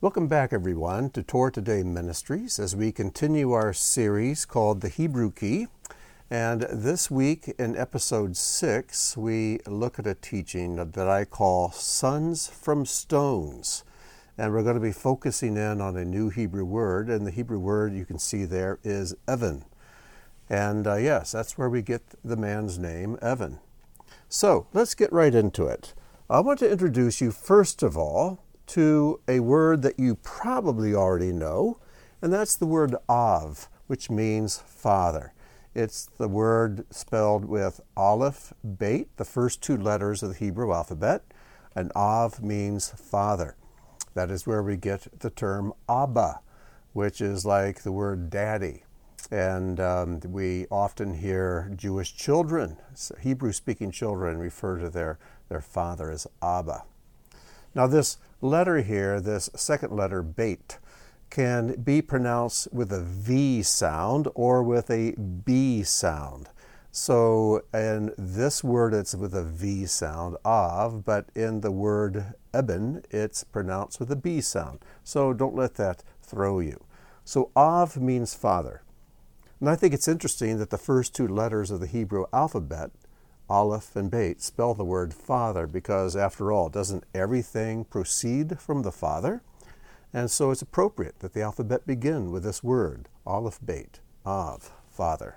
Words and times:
Welcome 0.00 0.28
back, 0.28 0.52
everyone, 0.52 1.10
to 1.10 1.24
Torah 1.24 1.50
Today 1.50 1.82
Ministries 1.82 2.60
as 2.60 2.76
we 2.76 2.92
continue 2.92 3.50
our 3.50 3.72
series 3.72 4.44
called 4.44 4.80
The 4.80 4.88
Hebrew 4.88 5.32
Key. 5.32 5.66
And 6.30 6.62
this 6.70 7.10
week 7.10 7.52
in 7.58 7.76
episode 7.76 8.36
six, 8.36 9.16
we 9.16 9.58
look 9.66 9.98
at 9.98 10.06
a 10.06 10.14
teaching 10.14 10.76
that 10.76 11.08
I 11.08 11.24
call 11.24 11.72
Sons 11.72 12.46
from 12.46 12.86
Stones. 12.86 13.82
And 14.38 14.52
we're 14.52 14.62
going 14.62 14.76
to 14.76 14.80
be 14.80 14.92
focusing 14.92 15.56
in 15.56 15.80
on 15.80 15.96
a 15.96 16.04
new 16.04 16.28
Hebrew 16.28 16.64
word. 16.64 17.10
And 17.10 17.26
the 17.26 17.32
Hebrew 17.32 17.58
word 17.58 17.92
you 17.92 18.04
can 18.04 18.20
see 18.20 18.44
there 18.44 18.78
is 18.84 19.16
Evan. 19.26 19.64
And 20.48 20.86
uh, 20.86 20.94
yes, 20.94 21.32
that's 21.32 21.58
where 21.58 21.68
we 21.68 21.82
get 21.82 22.02
the 22.22 22.36
man's 22.36 22.78
name, 22.78 23.18
Evan. 23.20 23.58
So 24.28 24.68
let's 24.72 24.94
get 24.94 25.12
right 25.12 25.34
into 25.34 25.66
it. 25.66 25.92
I 26.30 26.38
want 26.38 26.60
to 26.60 26.70
introduce 26.70 27.20
you, 27.20 27.32
first 27.32 27.82
of 27.82 27.96
all, 27.96 28.44
to 28.68 29.20
a 29.26 29.40
word 29.40 29.82
that 29.82 29.98
you 29.98 30.14
probably 30.16 30.94
already 30.94 31.32
know, 31.32 31.78
and 32.22 32.32
that's 32.32 32.56
the 32.56 32.66
word 32.66 32.94
Av, 33.08 33.68
which 33.86 34.10
means 34.10 34.58
father. 34.58 35.32
It's 35.74 36.06
the 36.18 36.28
word 36.28 36.86
spelled 36.90 37.44
with 37.44 37.80
Aleph, 37.96 38.52
Beit, 38.78 39.16
the 39.16 39.24
first 39.24 39.62
two 39.62 39.76
letters 39.76 40.22
of 40.22 40.30
the 40.30 40.38
Hebrew 40.38 40.72
alphabet, 40.72 41.22
and 41.74 41.92
Av 41.94 42.42
means 42.42 42.90
father. 42.90 43.56
That 44.14 44.30
is 44.30 44.46
where 44.46 44.62
we 44.62 44.76
get 44.76 45.20
the 45.20 45.30
term 45.30 45.72
Abba, 45.88 46.40
which 46.92 47.20
is 47.20 47.46
like 47.46 47.82
the 47.82 47.92
word 47.92 48.30
daddy. 48.30 48.84
And 49.30 49.78
um, 49.78 50.20
we 50.24 50.66
often 50.70 51.14
hear 51.14 51.70
Jewish 51.76 52.16
children, 52.16 52.78
Hebrew 53.20 53.52
speaking 53.52 53.90
children, 53.90 54.38
refer 54.38 54.78
to 54.78 54.90
their, 54.90 55.18
their 55.48 55.60
father 55.60 56.10
as 56.10 56.26
Abba. 56.42 56.82
Now, 57.78 57.86
this 57.86 58.18
letter 58.40 58.78
here, 58.78 59.20
this 59.20 59.50
second 59.54 59.92
letter, 59.94 60.20
Beit, 60.20 60.78
can 61.30 61.80
be 61.80 62.02
pronounced 62.02 62.66
with 62.72 62.92
a 62.92 63.02
V 63.02 63.62
sound 63.62 64.26
or 64.34 64.64
with 64.64 64.90
a 64.90 65.12
B 65.12 65.84
sound. 65.84 66.48
So 66.90 67.62
in 67.72 68.12
this 68.18 68.64
word, 68.64 68.94
it's 68.94 69.14
with 69.14 69.32
a 69.32 69.44
V 69.44 69.86
sound, 69.86 70.38
av, 70.44 71.04
but 71.04 71.26
in 71.36 71.60
the 71.60 71.70
word 71.70 72.34
eben, 72.52 73.04
it's 73.12 73.44
pronounced 73.44 74.00
with 74.00 74.10
a 74.10 74.16
B 74.16 74.40
sound. 74.40 74.80
So 75.04 75.32
don't 75.32 75.54
let 75.54 75.74
that 75.74 76.02
throw 76.20 76.58
you. 76.58 76.84
So 77.24 77.52
av 77.54 77.96
means 77.96 78.34
father. 78.34 78.82
And 79.60 79.70
I 79.70 79.76
think 79.76 79.94
it's 79.94 80.08
interesting 80.08 80.58
that 80.58 80.70
the 80.70 80.78
first 80.78 81.14
two 81.14 81.28
letters 81.28 81.70
of 81.70 81.78
the 81.78 81.86
Hebrew 81.86 82.24
alphabet 82.32 82.90
Aleph 83.50 83.96
and 83.96 84.10
Beit 84.10 84.42
spell 84.42 84.74
the 84.74 84.84
word 84.84 85.14
Father 85.14 85.66
because, 85.66 86.14
after 86.14 86.52
all, 86.52 86.68
doesn't 86.68 87.04
everything 87.14 87.84
proceed 87.84 88.60
from 88.60 88.82
the 88.82 88.92
Father? 88.92 89.42
And 90.12 90.30
so 90.30 90.50
it's 90.50 90.62
appropriate 90.62 91.20
that 91.20 91.32
the 91.34 91.42
alphabet 91.42 91.86
begin 91.86 92.30
with 92.30 92.42
this 92.42 92.62
word, 92.62 93.08
Aleph 93.26 93.58
Beit, 93.64 94.00
Av, 94.26 94.72
Father. 94.90 95.36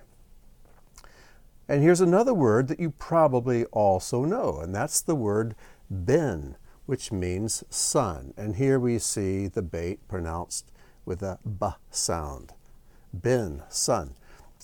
And 1.67 1.81
here's 1.81 2.01
another 2.01 2.33
word 2.33 2.67
that 2.67 2.79
you 2.79 2.91
probably 2.91 3.65
also 3.65 4.25
know, 4.25 4.59
and 4.59 4.75
that's 4.75 5.01
the 5.01 5.15
word 5.15 5.55
Ben, 5.89 6.57
which 6.85 7.11
means 7.11 7.63
son. 7.69 8.33
And 8.35 8.57
here 8.57 8.79
we 8.79 8.99
see 8.99 9.47
the 9.47 9.61
Beit 9.61 10.05
pronounced 10.09 10.71
with 11.05 11.21
a 11.21 11.39
B 11.45 11.67
sound. 11.89 12.53
Ben, 13.13 13.63
son. 13.69 14.15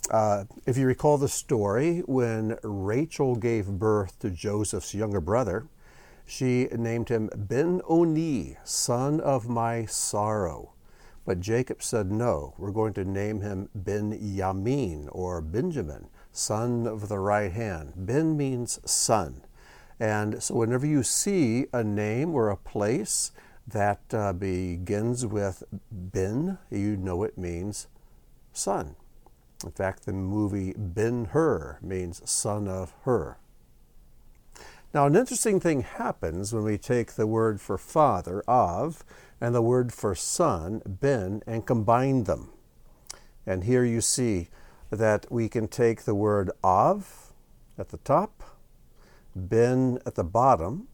Uh, 0.10 0.46
if 0.66 0.78
you 0.78 0.88
recall 0.88 1.18
the 1.18 1.28
story, 1.28 2.00
when 2.06 2.58
Rachel 2.64 3.36
gave 3.36 3.68
birth 3.68 4.18
to 4.20 4.30
Joseph's 4.30 4.94
younger 4.94 5.20
brother, 5.20 5.68
she 6.26 6.68
named 6.72 7.10
him 7.10 7.30
Ben 7.36 7.82
Oni, 7.88 8.58
son 8.64 9.20
of 9.20 9.50
my 9.50 9.86
sorrow. 9.86 10.74
But 11.26 11.42
Jacob 11.42 11.84
said, 11.84 12.10
No, 12.10 12.54
we're 12.58 12.72
going 12.72 12.94
to 12.94 13.04
name 13.04 13.42
him 13.42 13.70
Ben 13.76 14.18
Yamin 14.18 15.10
or 15.12 15.42
Benjamin, 15.42 16.08
son 16.32 16.88
of 16.88 17.10
the 17.10 17.20
right 17.20 17.52
hand. 17.52 17.94
Ben 17.98 18.38
means 18.38 18.80
son. 18.90 19.42
And 20.00 20.42
so 20.42 20.56
whenever 20.56 20.86
you 20.86 21.04
see 21.04 21.66
a 21.74 21.84
name 21.84 22.34
or 22.34 22.50
a 22.50 22.56
place 22.56 23.32
that 23.68 24.00
uh, 24.14 24.32
begins 24.32 25.26
with 25.26 25.64
Ben, 25.92 26.60
you 26.70 26.96
know 26.96 27.24
it 27.24 27.38
means 27.38 27.88
son. 28.54 28.96
In 29.64 29.72
fact, 29.72 30.06
the 30.06 30.14
movie 30.14 30.74
Ben 30.78 31.26
Hur 31.26 31.80
means 31.82 32.22
son 32.30 32.68
of 32.68 32.94
Hur. 33.04 33.38
Now, 34.94 35.06
an 35.06 35.16
interesting 35.16 35.60
thing 35.60 35.82
happens 35.82 36.54
when 36.54 36.64
we 36.64 36.78
take 36.78 37.14
the 37.14 37.28
word 37.28 37.60
for 37.60 37.78
father, 37.78 38.44
Av, 38.48 39.04
and 39.42 39.54
the 39.54 39.62
word 39.62 39.94
for 39.94 40.16
son, 40.16 40.82
Ben, 40.86 41.42
and 41.46 41.66
combine 41.66 42.24
them. 42.24 42.50
And 43.46 43.64
here 43.64 43.84
you 43.84 44.02
see 44.02 44.50
that 44.90 45.32
we 45.32 45.50
can 45.50 45.68
take 45.68 46.04
the 46.04 46.16
word 46.16 46.52
Av 46.64 47.34
at 47.78 47.90
the 47.90 47.98
top, 47.98 48.44
Ben 49.36 50.00
at 50.06 50.16
the 50.16 50.24
bottom, 50.24 50.88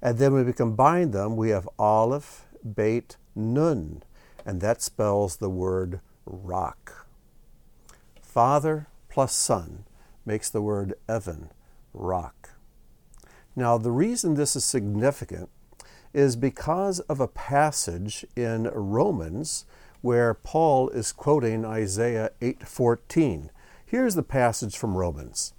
and 0.00 0.18
then 0.18 0.32
when 0.32 0.46
we 0.46 0.52
combine 0.52 1.10
them, 1.10 1.36
we 1.36 1.50
have 1.50 1.68
Aleph, 1.78 2.46
Beit, 2.74 3.16
Nun, 3.34 4.02
and 4.46 4.60
that 4.60 4.80
spells 4.80 5.36
the 5.36 5.50
word 5.50 6.00
rock. 6.24 7.07
Father 8.28 8.88
plus 9.08 9.32
Son 9.32 9.84
makes 10.26 10.50
the 10.50 10.60
word 10.60 10.92
Evan, 11.08 11.48
rock. 11.94 12.50
Now, 13.56 13.78
the 13.78 13.90
reason 13.90 14.34
this 14.34 14.54
is 14.54 14.64
significant 14.64 15.48
is 16.12 16.36
because 16.36 17.00
of 17.00 17.20
a 17.20 17.26
passage 17.26 18.26
in 18.36 18.64
Romans 18.64 19.64
where 20.02 20.34
Paul 20.34 20.90
is 20.90 21.10
quoting 21.10 21.64
Isaiah 21.64 22.30
8:14. 22.42 23.50
Here's 23.84 24.14
the 24.14 24.22
passage 24.22 24.76
from 24.76 24.96
Romans. 24.96 25.54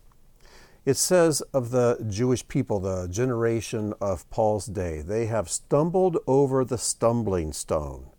It 0.86 0.96
says 0.96 1.42
of 1.52 1.72
the 1.72 2.06
Jewish 2.08 2.48
people, 2.48 2.80
the 2.80 3.08
generation 3.08 3.96
of 4.00 4.30
Paul's 4.30 4.68
day, 4.68 5.02
they 5.02 5.26
have 5.26 5.50
stumbled 5.50 6.20
over 6.28 6.64
the 6.64 6.78
stumbling 6.78 7.52
stone, 7.52 8.12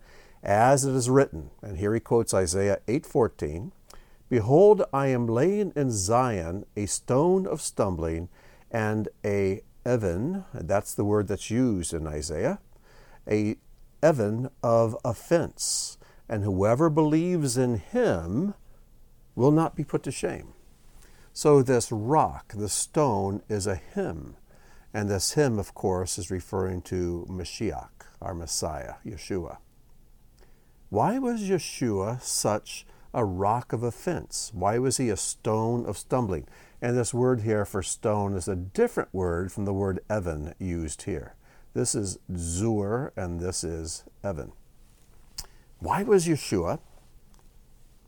as 0.42 0.84
it 0.84 0.94
is 0.94 1.08
written. 1.08 1.50
And 1.62 1.78
here 1.78 1.94
he 1.94 2.00
quotes 2.00 2.34
Isaiah 2.34 2.80
8:14. 2.88 3.70
Behold, 4.30 4.84
I 4.92 5.08
am 5.08 5.26
laying 5.26 5.72
in 5.74 5.90
Zion 5.90 6.64
a 6.76 6.86
stone 6.86 7.48
of 7.48 7.60
stumbling 7.60 8.28
and 8.70 9.08
a 9.24 9.62
Evan, 9.84 10.44
that's 10.54 10.94
the 10.94 11.04
word 11.04 11.26
that's 11.26 11.50
used 11.50 11.92
in 11.92 12.06
Isaiah, 12.06 12.60
a 13.28 13.56
Evan 14.02 14.48
of 14.62 14.96
offense, 15.04 15.98
and 16.28 16.44
whoever 16.44 16.88
believes 16.88 17.56
in 17.56 17.78
him 17.78 18.54
will 19.34 19.50
not 19.50 19.74
be 19.74 19.82
put 19.82 20.04
to 20.04 20.12
shame. 20.12 20.52
So, 21.32 21.60
this 21.60 21.90
rock, 21.90 22.52
the 22.56 22.68
stone, 22.68 23.42
is 23.48 23.66
a 23.66 23.76
him. 23.76 24.36
And 24.94 25.08
this 25.08 25.32
him, 25.32 25.58
of 25.58 25.74
course, 25.74 26.18
is 26.18 26.30
referring 26.30 26.82
to 26.82 27.26
Mashiach, 27.28 28.06
our 28.20 28.34
Messiah, 28.34 28.94
Yeshua. 29.04 29.58
Why 30.88 31.18
was 31.18 31.42
Yeshua 31.42 32.20
such 32.20 32.84
a 33.12 33.24
rock 33.24 33.72
of 33.72 33.82
offense? 33.82 34.50
Why 34.54 34.78
was 34.78 34.96
he 34.96 35.08
a 35.08 35.16
stone 35.16 35.86
of 35.86 35.98
stumbling? 35.98 36.46
And 36.80 36.96
this 36.96 37.12
word 37.12 37.42
here 37.42 37.64
for 37.64 37.82
stone 37.82 38.34
is 38.34 38.48
a 38.48 38.56
different 38.56 39.12
word 39.12 39.52
from 39.52 39.64
the 39.64 39.72
word 39.72 40.00
Evan 40.08 40.54
used 40.58 41.02
here. 41.02 41.34
This 41.74 41.94
is 41.94 42.18
Zur 42.36 43.12
and 43.16 43.40
this 43.40 43.62
is 43.62 44.04
Evan. 44.24 44.52
Why 45.78 46.02
was 46.02 46.26
Yeshua 46.26 46.78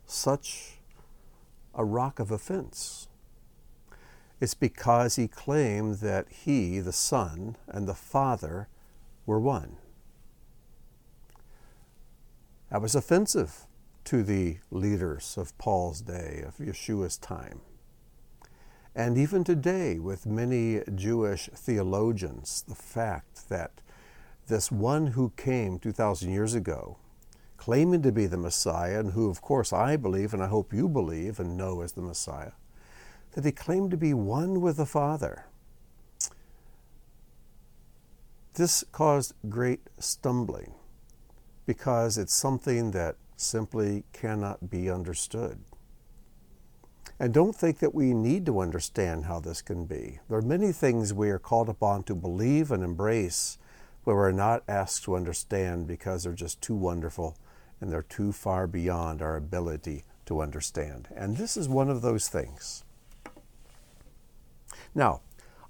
such 0.07 0.79
a 1.75 1.85
rock 1.85 2.19
of 2.19 2.31
offense? 2.31 3.09
It's 4.41 4.55
because 4.55 5.17
he 5.17 5.29
claimed 5.29 5.97
that 5.97 6.27
he, 6.29 6.81
the 6.81 6.93
Son, 6.93 7.57
and 7.69 7.87
the 7.87 7.95
Father 7.95 8.69
were 9.25 9.39
one. 9.39 9.77
That 12.71 12.83
was 12.83 12.95
offensive 12.95 13.67
to 14.05 14.23
the 14.23 14.59
leaders 14.71 15.37
of 15.37 15.57
Paul's 15.59 16.01
day, 16.01 16.43
of 16.47 16.57
Yeshua's 16.57 17.17
time. 17.17 17.61
And 18.95 19.17
even 19.17 19.43
today, 19.43 19.99
with 19.99 20.27
many 20.27 20.83
Jewish 20.95 21.49
theologians, 21.55 22.65
the 22.69 22.75
fact 22.75 23.49
that 23.49 23.81
this 24.49 24.71
one 24.71 25.09
who 25.09 25.33
came 25.37 25.79
2,000 25.79 26.31
years 26.31 26.55
ago, 26.55 26.99
claiming 27.57 28.03
to 28.03 28.13
be 28.13 28.27
the 28.27 28.37
Messiah, 28.37 29.01
and 29.01 29.13
who, 29.13 29.31
of 29.31 29.41
course, 29.41 29.73
I 29.73 29.97
believe, 29.97 30.35
and 30.35 30.43
I 30.43 30.49
hope 30.49 30.75
you 30.75 30.89
believe 30.89 31.39
and 31.39 31.57
know 31.57 31.81
as 31.81 31.93
the 31.93 32.03
Messiah, 32.03 32.53
that 33.33 33.45
he 33.45 33.53
claimed 33.53 33.93
to 33.93 33.97
be 33.97 34.13
one 34.13 34.61
with 34.61 34.77
the 34.77 34.85
Father. 34.85 35.47
This 38.55 38.85
caused 38.93 39.33
great 39.49 39.89
stumbling 39.99 40.75
because 41.65 42.19
it's 42.19 42.35
something 42.35 42.91
that 42.91 43.17
simply 43.37 44.05
cannot 44.13 44.71
be 44.71 44.91
understood. 44.91 45.59
And 47.19 47.33
don't 47.33 47.55
think 47.55 47.79
that 47.79 47.95
we 47.95 48.15
need 48.15 48.47
to 48.47 48.61
understand 48.61 49.27
how 49.27 49.39
this 49.39 49.63
can 49.63 49.85
be. 49.85 50.19
There 50.29 50.39
are 50.39 50.43
many 50.43 50.73
things 50.73 51.15
we 51.15 51.31
are 51.31 51.39
called 51.39 51.69
upon 51.69 52.03
to 52.05 52.15
believe 52.15 52.73
and 52.73 52.83
embrace, 52.83 53.59
but 54.05 54.15
we're 54.15 54.33
not 54.33 54.65
asked 54.67 55.05
to 55.05 55.15
understand 55.15 55.87
because 55.87 56.25
they're 56.25 56.33
just 56.33 56.61
too 56.61 56.75
wonderful 56.75 57.37
and 57.81 57.93
they're 57.93 58.03
too 58.03 58.33
far 58.33 58.67
beyond 58.67 59.23
our 59.23 59.37
ability 59.37 60.05
to 60.27 60.41
understand. 60.41 61.09
And 61.15 61.37
this 61.37 61.57
is 61.57 61.69
one 61.69 61.89
of 61.89 62.03
those 62.03 62.29
things. 62.29 62.85
Now, 64.95 65.21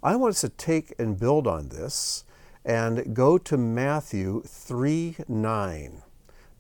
I 0.02 0.16
want 0.16 0.32
us 0.32 0.40
to 0.40 0.48
take 0.48 0.94
and 0.98 1.18
build 1.18 1.46
on 1.46 1.68
this 1.68 2.24
and 2.64 3.14
go 3.14 3.38
to 3.38 3.56
Matthew 3.56 4.42
3 4.42 5.16
9. 5.28 6.02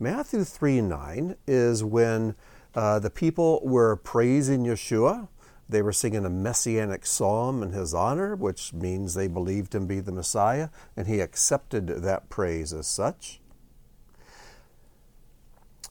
Matthew 0.02 0.42
3 0.42 0.80
9 0.80 1.36
is 1.46 1.84
when 1.84 2.34
uh, 2.74 2.98
the 2.98 3.08
people 3.08 3.60
were 3.62 3.94
praising 3.94 4.64
Yeshua. 4.64 5.28
They 5.68 5.80
were 5.80 5.92
singing 5.92 6.24
a 6.24 6.30
messianic 6.30 7.06
psalm 7.06 7.62
in 7.62 7.70
his 7.70 7.94
honor, 7.94 8.34
which 8.34 8.72
means 8.72 9.14
they 9.14 9.28
believed 9.28 9.76
him 9.76 9.82
to 9.82 9.94
be 9.94 10.00
the 10.00 10.10
Messiah, 10.10 10.70
and 10.96 11.06
he 11.06 11.20
accepted 11.20 11.86
that 11.86 12.28
praise 12.28 12.72
as 12.72 12.88
such. 12.88 13.40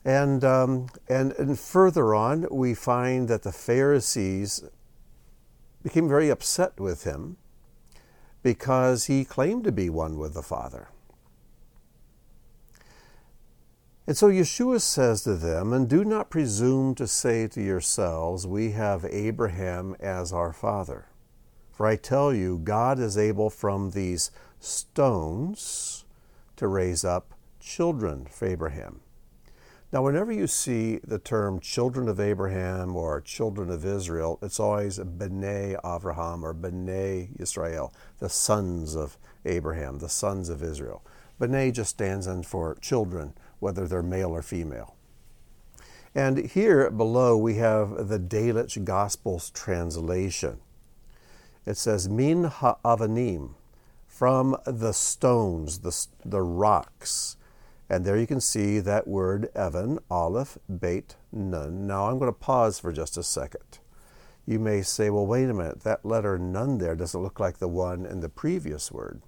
And, 0.04 0.44
um, 0.44 0.88
and, 1.08 1.32
and 1.34 1.58
further 1.58 2.14
on, 2.14 2.48
we 2.52 2.74
find 2.74 3.30
that 3.30 3.44
the 3.44 3.54
Pharisees 3.54 4.62
became 5.84 6.10
very 6.10 6.30
upset 6.30 6.82
with 6.82 7.06
him 7.06 7.38
because 8.44 9.06
he 9.06 9.24
claimed 9.24 9.64
to 9.64 9.72
be 9.72 9.90
one 9.90 10.18
with 10.18 10.34
the 10.34 10.44
Father. 10.44 10.90
And 14.12 14.18
so 14.18 14.28
Yeshua 14.28 14.82
says 14.82 15.22
to 15.22 15.36
them, 15.36 15.72
And 15.72 15.88
do 15.88 16.04
not 16.04 16.30
presume 16.30 16.96
to 16.96 17.08
say 17.08 17.48
to 17.48 17.64
yourselves, 17.64 18.46
We 18.46 18.72
have 18.72 19.06
Abraham 19.06 19.96
as 20.02 20.34
our 20.34 20.52
father. 20.52 21.06
For 21.72 21.86
I 21.88 21.96
tell 21.96 22.34
you, 22.34 22.58
God 22.58 23.00
is 23.00 23.18
able 23.18 23.50
from 23.50 23.92
these 23.92 24.30
stones 24.60 26.04
to 26.58 26.68
raise 26.68 27.06
up 27.06 27.34
children 27.62 28.26
for 28.30 28.50
Abraham. 28.50 29.00
Now, 29.94 30.04
whenever 30.04 30.34
you 30.34 30.46
see 30.46 31.00
the 31.06 31.18
term 31.18 31.62
children 31.62 32.10
of 32.10 32.20
Abraham 32.20 32.98
or 32.98 33.22
children 33.22 33.70
of 33.70 33.86
Israel, 33.86 34.40
it's 34.42 34.60
always 34.60 35.00
B'nai 35.00 35.80
Avraham 35.86 36.44
or 36.44 36.54
B'nai 36.54 37.30
Israel, 37.40 37.94
the 38.20 38.28
sons 38.28 38.94
of 38.94 39.18
Abraham, 39.46 40.00
the 40.00 40.10
sons 40.10 40.50
of 40.50 40.62
Israel. 40.62 41.02
B'nai 41.40 41.74
just 41.74 41.92
stands 41.92 42.28
in 42.28 42.44
for 42.44 42.76
children, 42.82 43.34
whether 43.62 43.88
they're 43.88 44.04
male 44.04 44.32
or 44.32 44.42
female. 44.42 44.96
And 46.14 46.38
here 46.50 46.92
below 46.92 47.38
we 47.38 47.56
have 47.56 48.10
the 48.10 48.20
Delitzsch 48.20 48.84
Gospels 48.84 49.50
translation. 49.52 50.60
It 51.66 51.78
says, 51.78 52.10
Min 52.10 52.46
ha'avanim, 52.46 53.52
from 54.08 54.58
the 54.66 54.92
stones, 54.92 55.80
the, 55.80 56.08
the 56.26 56.42
rocks. 56.42 57.38
And 57.90 58.04
there 58.04 58.18
you 58.18 58.28
can 58.28 58.42
see 58.42 58.80
that 58.80 59.08
word 59.08 59.50
Evan, 59.56 60.00
Aleph, 60.10 60.58
Beit, 60.80 61.16
Nun. 61.32 61.88
Now 61.88 62.10
I'm 62.10 62.20
going 62.20 62.32
to 62.32 62.38
pause 62.38 62.80
for 62.80 62.92
just 62.92 63.18
a 63.18 63.24
second. 63.24 63.80
You 64.46 64.60
may 64.60 64.82
say, 64.82 65.10
well, 65.10 65.26
wait 65.26 65.50
a 65.50 65.54
minute, 65.54 65.82
that 65.82 66.06
letter 66.06 66.38
Nun 66.38 66.78
there 66.78 66.96
doesn't 66.96 67.22
look 67.22 67.40
like 67.40 67.60
the 67.60 67.68
one 67.68 68.06
in 68.06 68.22
the 68.22 68.30
previous 68.30 68.92
word. 68.92 69.22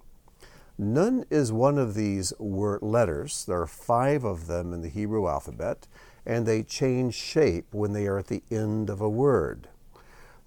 Nun 0.76 1.24
is 1.30 1.52
one 1.52 1.78
of 1.78 1.94
these 1.94 2.32
word 2.38 2.82
letters. 2.82 3.44
There 3.44 3.60
are 3.60 3.66
five 3.66 4.24
of 4.24 4.48
them 4.48 4.72
in 4.72 4.80
the 4.82 4.88
Hebrew 4.88 5.28
alphabet, 5.28 5.86
and 6.26 6.46
they 6.46 6.64
change 6.64 7.14
shape 7.14 7.72
when 7.72 7.92
they 7.92 8.08
are 8.08 8.18
at 8.18 8.26
the 8.26 8.42
end 8.50 8.90
of 8.90 9.00
a 9.00 9.08
word. 9.08 9.68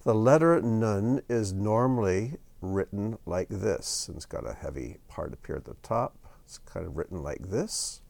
The 0.03 0.13
letter 0.13 0.61
Nun 0.61 1.21
is 1.29 1.53
normally 1.53 2.35
written 2.61 3.17
like 3.25 3.47
this, 3.49 4.09
it's 4.13 4.25
got 4.25 4.49
a 4.49 4.53
heavy 4.53 4.97
part 5.07 5.31
up 5.31 5.45
here 5.45 5.55
at 5.57 5.65
the 5.65 5.75
top. 5.83 6.17
It's 6.43 6.57
kind 6.57 6.85
of 6.85 6.97
written 6.97 7.21
like 7.21 7.49
this. 7.49 8.01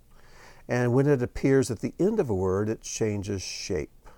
And 0.67 0.93
when 0.93 1.07
it 1.07 1.21
appears 1.21 1.69
at 1.69 1.79
the 1.79 1.93
end 1.99 2.19
of 2.19 2.29
a 2.29 2.35
word, 2.35 2.69
it 2.69 2.81
changes 2.81 3.41
shape. 3.41 4.09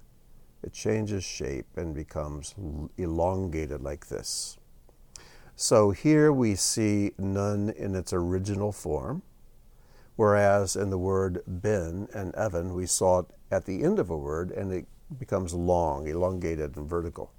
It 0.64 0.74
changes 0.74 1.24
shape 1.24 1.68
and 1.76 1.94
becomes 1.94 2.54
elongated 2.98 3.82
like 3.82 4.08
this. 4.08 4.59
So 5.62 5.92
here 5.92 6.32
we 6.32 6.56
see 6.56 7.12
Nun 7.18 7.70
in 7.70 7.94
its 7.94 8.14
original 8.14 8.72
form, 8.72 9.24
whereas 10.16 10.78
in 10.78 10.90
the 10.90 10.98
word 10.98 11.44
ben 11.46 12.08
and 12.14 12.34
Evan, 12.34 12.74
we 12.74 12.86
saw 12.86 13.20
it 13.20 13.26
at 13.52 13.66
the 13.66 13.84
end 13.84 14.00
of 14.00 14.10
a 14.10 14.16
word 14.16 14.52
and 14.52 14.72
it 14.72 14.88
becomes 15.20 15.54
long, 15.54 16.08
elongated, 16.08 16.78
and 16.78 16.90
vertical. 16.90 17.34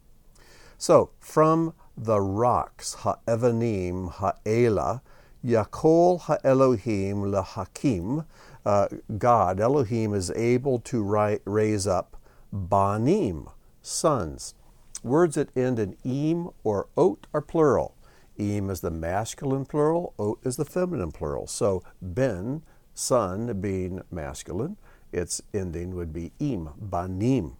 So 0.76 1.12
from 1.19 1.72
the 1.96 2.20
rocks, 2.20 2.93
ha'evanim, 2.93 4.12
ha'ela, 4.12 5.00
yakol 5.43 6.20
ha'elohim 6.20 7.23
lehakim, 7.23 8.26
uh, 8.66 8.88
God, 9.16 9.61
Elohim, 9.61 10.12
is 10.12 10.31
able 10.32 10.78
to 10.81 11.40
raise 11.46 11.87
up 11.87 12.19
banim, 12.52 13.49
sons. 13.81 14.55
Words 15.02 15.37
that 15.37 15.56
end 15.56 15.78
in 15.78 15.96
im 16.05 16.50
or 16.62 16.88
ot 16.99 17.26
are 17.32 17.40
plural. 17.40 17.94
Im 18.40 18.70
is 18.70 18.81
the 18.81 18.90
masculine 18.90 19.66
plural, 19.66 20.14
ot 20.19 20.38
is 20.42 20.56
the 20.56 20.64
feminine 20.64 21.12
plural. 21.12 21.46
So 21.46 21.82
ben, 22.00 22.62
son, 22.94 23.60
being 23.60 24.02
masculine, 24.10 24.78
its 25.12 25.42
ending 25.52 25.94
would 25.94 26.12
be 26.12 26.32
im, 26.40 26.70
banim. 26.78 27.56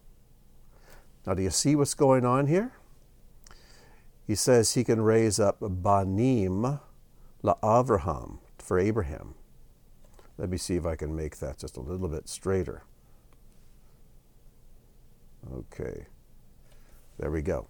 Now, 1.27 1.35
do 1.35 1.43
you 1.43 1.50
see 1.50 1.77
what's 1.77 1.94
going 1.94 2.25
on 2.25 2.47
here? 2.47 2.73
He 4.27 4.35
says 4.35 4.73
he 4.73 4.85
can 4.85 5.03
raise 5.03 5.38
up 5.38 5.59
banim 5.61 6.81
la 7.43 7.55
Avraham 7.62 8.38
for 8.59 8.79
Abraham. 8.79 9.35
Let 10.38 10.49
me 10.49 10.56
see 10.56 10.77
if 10.77 10.87
I 10.87 10.97
can 10.97 11.15
make 11.15 11.38
that 11.38 11.59
just 11.59 11.77
a 11.77 11.81
little 11.81 12.09
bit 12.09 12.29
straighter. 12.29 12.85
Okay, 15.53 16.06
there 17.19 17.31
we 17.31 17.43
go. 17.43 17.67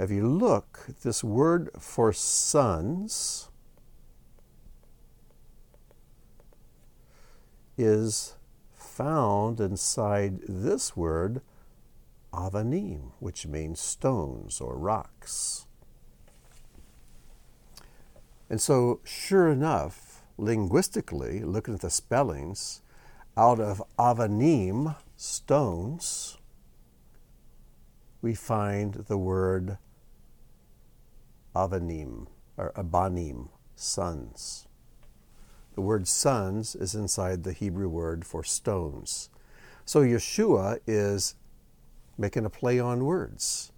If 0.00 0.10
you 0.10 0.26
look, 0.26 0.86
this 1.02 1.22
word 1.22 1.68
for 1.78 2.10
sons 2.10 3.50
is 7.76 8.34
found 8.72 9.60
inside 9.60 10.40
this 10.48 10.96
word 10.96 11.42
avanim, 12.32 13.12
which 13.18 13.46
means 13.46 13.78
stones 13.78 14.58
or 14.58 14.78
rocks. 14.78 15.66
And 18.48 18.58
so, 18.58 19.00
sure 19.04 19.50
enough, 19.50 20.22
linguistically, 20.38 21.40
looking 21.40 21.74
at 21.74 21.82
the 21.82 21.90
spellings, 21.90 22.80
out 23.36 23.60
of 23.60 23.82
avanim, 23.98 24.96
stones, 25.18 26.38
we 28.22 28.34
find 28.34 28.94
the 28.94 29.18
word 29.18 29.76
avanim, 31.54 32.26
or 32.56 32.72
abanim, 32.72 33.48
sons. 33.74 34.66
The 35.74 35.80
word 35.80 36.08
sons 36.08 36.74
is 36.74 36.94
inside 36.94 37.44
the 37.44 37.52
Hebrew 37.52 37.88
word 37.88 38.24
for 38.24 38.44
stones. 38.44 39.30
So 39.84 40.02
Yeshua 40.02 40.80
is 40.86 41.34
making 42.18 42.44
a 42.44 42.50
play 42.50 42.78
on 42.78 43.04
words. 43.04 43.72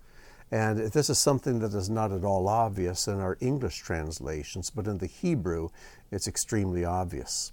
And 0.50 0.79
this 0.79 1.09
is 1.09 1.19
something 1.19 1.61
that 1.61 1.73
is 1.73 1.88
not 1.88 2.12
at 2.12 2.25
all 2.25 2.47
obvious 2.49 3.09
in 3.09 3.21
our 3.21 3.38
English 3.41 3.79
translations, 3.79 4.69
but 4.69 4.87
in 4.87 4.99
the 4.99 5.07
Hebrew, 5.07 5.71
it's 6.11 6.29
extremely 6.29 6.85
obvious. 6.85 7.52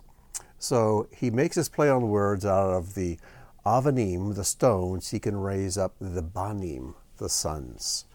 So 0.58 1.08
he 1.16 1.30
makes 1.30 1.56
his 1.56 1.70
play 1.70 1.90
on 1.90 2.10
words 2.10 2.46
out 2.46 2.72
of 2.72 2.96
the 2.96 3.18
avanim, 3.66 4.36
the 4.36 4.44
stones, 4.44 5.12
he 5.12 5.20
can 5.20 5.38
raise 5.38 5.78
up 5.78 5.96
the 6.02 6.22
banim, 6.22 6.96
the 7.18 7.30
sons. 7.30 8.06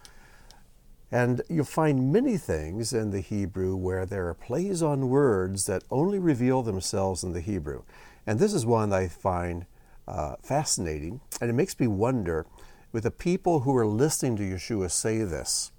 And 1.11 1.41
you'll 1.49 1.65
find 1.65 2.11
many 2.11 2.37
things 2.37 2.91
in 2.91 3.11
the 3.11 3.21
Hebrew 3.21 3.75
where 3.75 4.05
there 4.05 4.27
are 4.27 4.33
plays 4.33 4.81
on 4.81 5.09
words 5.09 5.65
that 5.67 5.83
only 5.91 6.19
reveal 6.19 6.63
themselves 6.63 7.23
in 7.23 7.33
the 7.33 7.41
Hebrew. 7.41 7.83
And 8.25 8.39
this 8.39 8.53
is 8.53 8.65
one 8.65 8.91
I 8.91 9.07
find 9.07 9.65
uh, 10.07 10.35
fascinating, 10.41 11.21
and 11.39 11.49
it 11.49 11.53
makes 11.53 11.79
me 11.79 11.87
wonder 11.87 12.45
with 12.91 13.03
the 13.03 13.11
people 13.11 13.61
who 13.61 13.75
are 13.75 13.85
listening 13.85 14.35
to 14.37 14.43
Yeshua 14.43 14.89
say 14.89 15.23
this, 15.23 15.71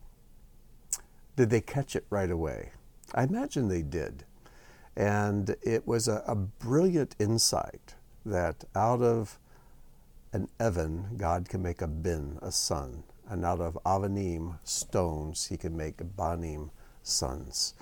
did 1.36 1.50
they 1.50 1.60
catch 1.60 1.96
it 1.96 2.06
right 2.10 2.30
away? 2.30 2.72
I 3.14 3.24
imagine 3.24 3.68
they 3.68 3.82
did. 3.82 4.24
And 4.96 5.54
it 5.62 5.86
was 5.86 6.08
a, 6.08 6.22
a 6.26 6.34
brilliant 6.34 7.14
insight 7.18 7.94
that 8.24 8.64
out 8.74 9.02
of 9.02 9.38
an 10.32 10.48
Evan, 10.58 11.16
God 11.16 11.48
can 11.48 11.62
make 11.62 11.82
a 11.82 11.86
bin, 11.86 12.38
a 12.42 12.50
son. 12.50 13.04
And 13.28 13.44
out 13.44 13.60
of 13.60 13.78
Avanim, 13.84 14.58
stones, 14.64 15.46
he 15.46 15.56
can 15.56 15.76
make 15.76 16.16
Banim, 16.16 16.70
sons. 17.02 17.74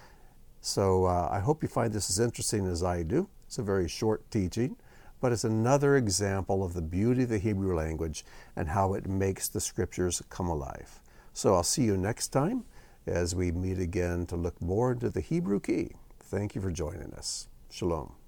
So 0.61 1.05
uh, 1.05 1.29
I 1.31 1.41
hope 1.41 1.63
you 1.63 1.69
find 1.69 1.93
this 1.93 2.09
as 2.09 2.19
interesting 2.19 2.67
as 2.67 2.83
I 2.83 3.03
do. 3.03 3.29
It's 3.47 3.59
a 3.59 3.63
very 3.63 3.89
short 3.89 4.31
teaching 4.31 4.77
but 5.25 5.33
it's 5.33 5.45
another 5.45 5.97
example 5.97 6.63
of 6.63 6.75
the 6.75 6.83
beauty 6.83 7.23
of 7.23 7.31
the 7.31 7.39
Hebrew 7.39 7.75
language 7.75 8.27
and 8.55 8.69
how 8.69 8.93
it 8.93 9.09
makes 9.09 9.49
the 9.49 9.59
scriptures 9.59 10.23
come 10.29 10.49
alive. 10.49 11.01
So 11.33 11.55
I'll 11.55 11.63
see 11.63 11.85
you 11.85 11.97
next 11.97 12.29
time 12.29 12.65
as 13.07 13.35
we 13.35 13.51
meet 13.51 13.79
again 13.79 14.27
to 14.27 14.37
look 14.37 14.61
more 14.61 14.93
into 14.93 15.09
the 15.09 15.23
Hebrew 15.23 15.61
key. 15.61 15.93
Thank 16.21 16.55
you 16.55 16.61
for 16.61 16.71
joining 16.71 17.15
us. 17.15 17.49
Shalom. 17.71 18.24